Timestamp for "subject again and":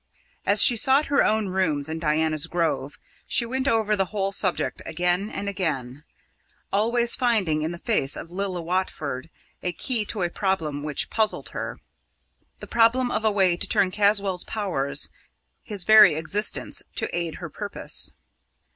4.31-5.47